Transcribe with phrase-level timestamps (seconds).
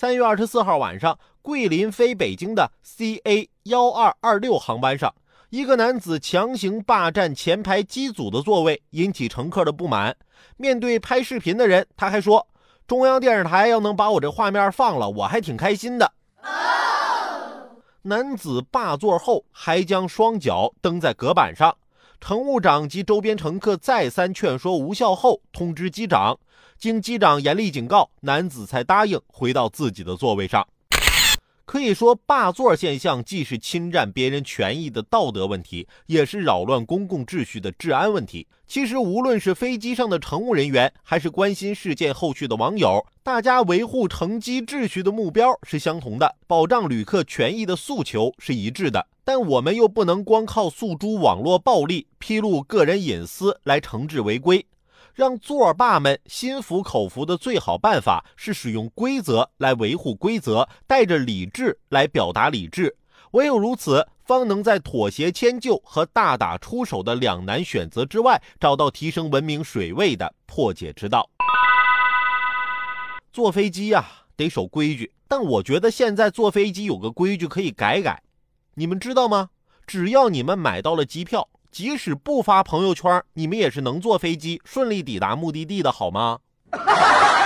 [0.00, 5.14] 三月二十四号晚上，桂林飞北京的 CA 幺二二六航班上，
[5.50, 10.16] 一个男子强行霸占前排机组的座位，引起乘客的不满。
[10.56, 12.48] 面对拍视频的人，他还说
[12.88, 16.10] ：“中央电视台要能把我这画面放了，我还挺开心的。”
[18.00, 21.76] 男子霸座后，还将双脚蹬在隔板上。
[22.20, 26.38] 乘务长及周边乘客再三劝说无效后，通知机长。
[26.78, 30.66] 经机长严厉警告，男子才答应回到自己的座位上。
[31.70, 38.48] 可以说，霸座现象既是侵占别人权益的道德问题，也是扰乱公共秩序的治安问题。
[38.66, 49.06] 其实，无论是飞机上的乘务人员，还是关心事件后续的网友，大家维护乘机秩序的目标是相同的，保障旅客权益的诉求是一致的。
[49.24, 54.66] 但我们又不能光靠诉诸网络暴力、披露个人隐私来惩治违规。
[55.20, 62.96] 让座儿霸们心服口服的最好办法是使用规则来维护规则，带着理智来表达理智。
[63.32, 71.28] 唯有如此，方能在妥协迁就和大打出手的两难选择之外，找到提升文明水位的破解之道。
[73.30, 78.22] 坐飞机呀，得守规矩，但我觉得现在坐飞机有个规矩可以改改，
[78.72, 79.50] 你们知道吗？
[79.86, 81.46] 只要你们买到了机票。
[81.70, 86.38] 即使不发朋友圈，你们也是能坐飞机顺利抵达目的地的，好吗？